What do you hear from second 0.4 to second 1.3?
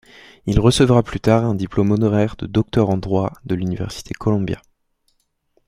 Il recevra plus